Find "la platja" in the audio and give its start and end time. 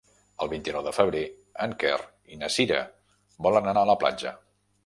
3.93-4.35